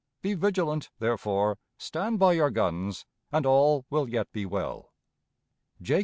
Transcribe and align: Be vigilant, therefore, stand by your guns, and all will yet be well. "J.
Be 0.23 0.33
vigilant, 0.33 0.89
therefore, 0.97 1.59
stand 1.77 2.17
by 2.17 2.33
your 2.33 2.49
guns, 2.49 3.05
and 3.31 3.45
all 3.45 3.85
will 3.91 4.09
yet 4.09 4.31
be 4.31 4.47
well. 4.47 4.91
"J. 5.79 5.99